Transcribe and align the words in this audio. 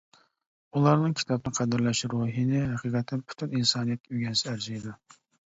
ئۇلارنىڭ 0.79 1.11
كىتابنى 1.19 1.53
قەدىرلەش 1.57 2.01
روھىنى 2.15 2.63
ھەقىقەتەن 2.71 3.23
پۈتۈن 3.29 3.55
ئىنسانىيەت 3.59 4.11
ئۆگەنسە 4.15 4.53
ئەرزىيدۇ. 4.55 4.97